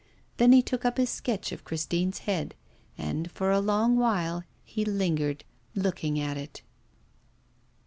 Then 0.37 0.51
he 0.51 0.63
took 0.63 0.83
up 0.83 0.97
his 0.97 1.11
sketch 1.11 1.51
of 1.51 1.63
Christine's 1.63 2.17
head 2.25 2.55
and 2.97 3.29
for 3.31 3.51
a 3.51 3.59
long 3.59 3.97
while 3.97 4.43
he 4.65 4.83
lingered 4.83 5.43
looking 5.75 6.19
at 6.19 6.37
it. 6.37 6.63